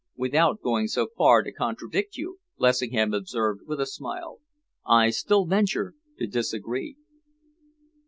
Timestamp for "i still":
4.83-5.45